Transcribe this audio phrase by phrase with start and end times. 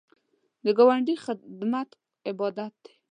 [0.65, 1.89] د ګاونډي خدمت
[2.29, 2.93] عبادت دی